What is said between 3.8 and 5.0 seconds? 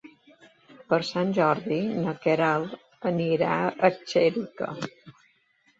a Xèrica.